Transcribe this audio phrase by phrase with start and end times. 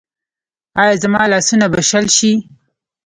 [0.81, 2.31] ایا زما لاسونه به شل شي؟